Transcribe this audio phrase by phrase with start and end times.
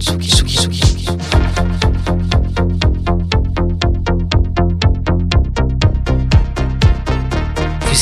[0.00, 0.16] Vous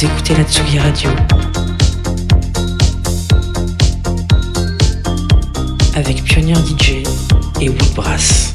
[0.05, 1.11] écoutez la Tsugi Radio
[5.97, 7.03] avec Pionnier DJ
[7.61, 8.48] et Woodbrass.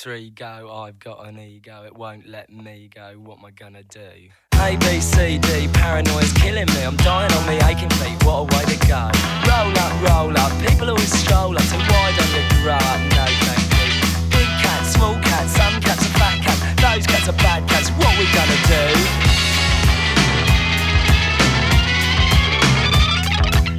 [0.00, 0.72] Three, go.
[0.72, 3.20] I've got an ego, it won't let me go.
[3.22, 4.30] What am I gonna do?
[4.54, 6.82] A, B, C, D, paranoia's killing me.
[6.88, 8.16] I'm dying on me aching feet.
[8.24, 9.12] What a way to go.
[9.44, 10.52] Roll up, roll up.
[10.64, 11.62] People always stroll up.
[11.64, 13.00] So why don't you grow up?
[13.12, 13.92] No, thank you.
[14.32, 16.60] Big cats, small cats, some cats are fat cats.
[16.80, 17.90] Those cats are bad cats.
[18.00, 18.86] What we gonna do?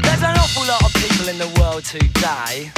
[0.06, 2.70] There's an awful lot of people in the world today.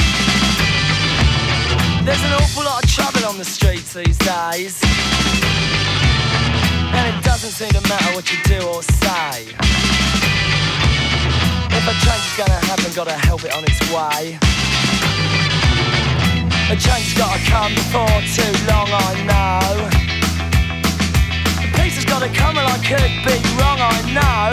[2.05, 4.83] There's an awful lot of trouble on the streets these days.
[6.91, 9.47] And it doesn't seem to matter what you do or say.
[11.71, 14.37] If a change is gonna happen, gotta help it on its way.
[16.67, 19.87] A change has gotta come before too long, I know.
[21.63, 24.51] The peace has gotta come, and I could be wrong, I know.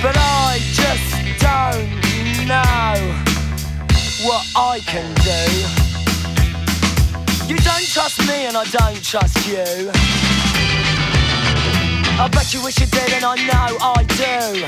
[0.00, 1.12] But I just
[1.44, 3.31] don't know
[4.24, 5.42] what I can do.
[7.50, 9.90] You don't trust me and I don't trust you.
[12.20, 14.62] I bet you wish you did and I know I do.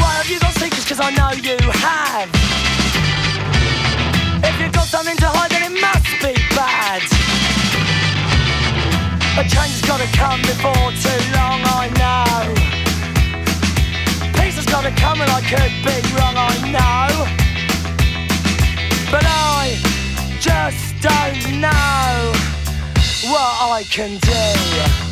[0.00, 0.88] Why have you got secrets?
[0.88, 2.28] Cause I know you have.
[4.44, 7.02] If you've got something to hide then it must be bad.
[9.38, 12.61] A change has gotta come before too long, I know
[14.72, 17.26] gotta come and I could be wrong, I know.
[19.10, 19.76] But I
[20.40, 22.32] just don't know
[23.30, 25.11] what I can do.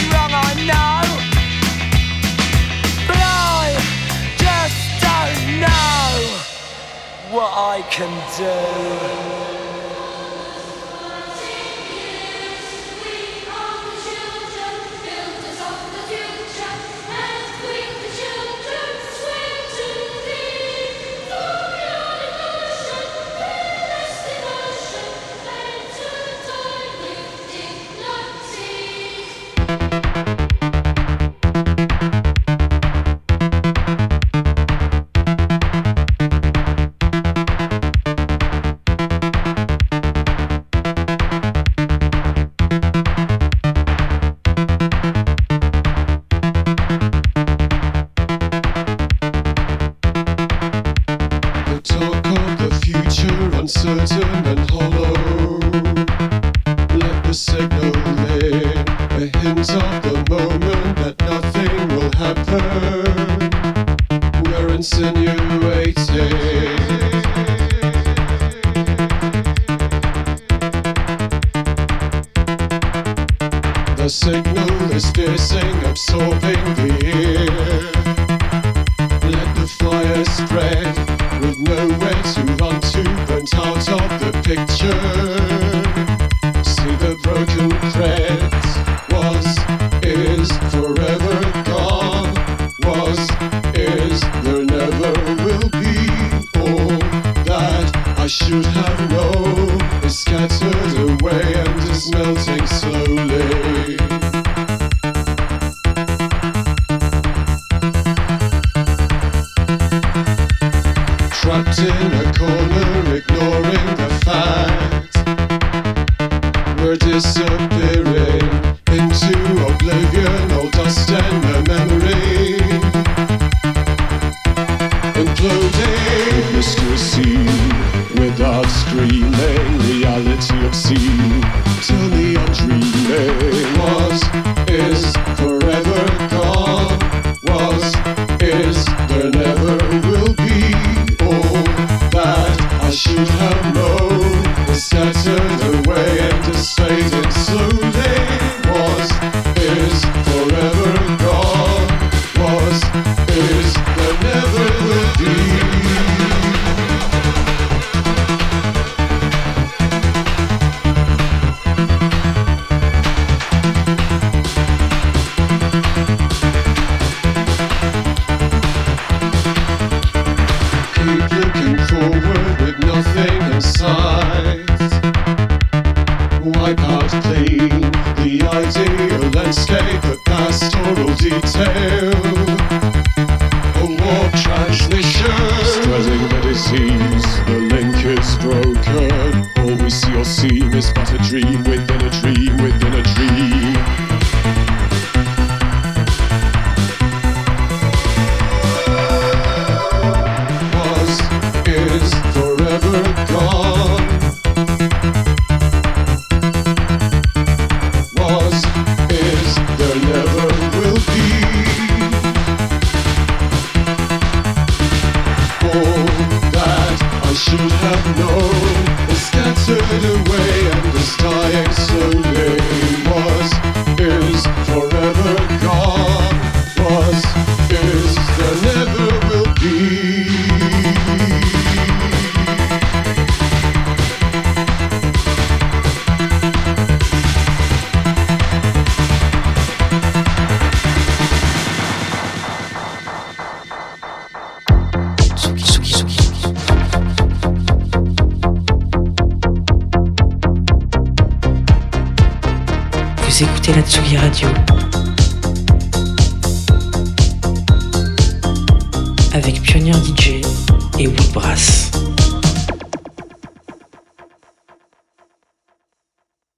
[7.31, 9.50] dissipated I can is